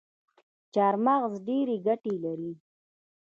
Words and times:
چارمغز 0.73 1.33
ډیري 1.47 1.77
ګټي 1.87 2.15
لري 2.23 2.51